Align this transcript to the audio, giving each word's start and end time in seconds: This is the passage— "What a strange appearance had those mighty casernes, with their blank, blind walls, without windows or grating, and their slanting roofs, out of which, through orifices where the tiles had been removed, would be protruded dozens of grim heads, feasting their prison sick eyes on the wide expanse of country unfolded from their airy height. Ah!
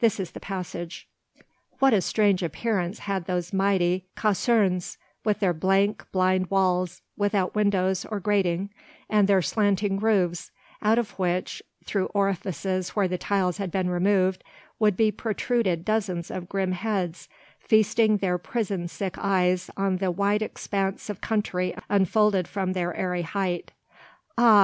This 0.00 0.18
is 0.18 0.32
the 0.32 0.40
passage— 0.40 1.06
"What 1.78 1.94
a 1.94 2.00
strange 2.00 2.42
appearance 2.42 2.98
had 2.98 3.26
those 3.26 3.52
mighty 3.52 4.06
casernes, 4.16 4.96
with 5.24 5.38
their 5.38 5.52
blank, 5.52 6.04
blind 6.10 6.50
walls, 6.50 7.00
without 7.16 7.54
windows 7.54 8.04
or 8.04 8.18
grating, 8.18 8.70
and 9.08 9.28
their 9.28 9.40
slanting 9.40 10.00
roofs, 10.00 10.50
out 10.82 10.98
of 10.98 11.12
which, 11.16 11.62
through 11.84 12.06
orifices 12.06 12.96
where 12.96 13.06
the 13.06 13.18
tiles 13.18 13.58
had 13.58 13.70
been 13.70 13.88
removed, 13.88 14.42
would 14.80 14.96
be 14.96 15.12
protruded 15.12 15.84
dozens 15.84 16.28
of 16.28 16.48
grim 16.48 16.72
heads, 16.72 17.28
feasting 17.60 18.16
their 18.16 18.36
prison 18.36 18.88
sick 18.88 19.14
eyes 19.16 19.70
on 19.76 19.98
the 19.98 20.10
wide 20.10 20.42
expanse 20.42 21.08
of 21.08 21.20
country 21.20 21.72
unfolded 21.88 22.48
from 22.48 22.72
their 22.72 22.96
airy 22.96 23.22
height. 23.22 23.70
Ah! 24.36 24.56